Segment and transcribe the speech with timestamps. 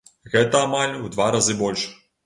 [0.35, 1.89] Гэта амаль у два разы больш!